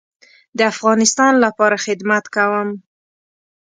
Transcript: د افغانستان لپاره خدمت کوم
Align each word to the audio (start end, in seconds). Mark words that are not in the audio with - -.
د 0.57 0.59
افغانستان 0.71 1.33
لپاره 1.45 1.75
خدمت 1.85 2.23
کوم 2.35 2.69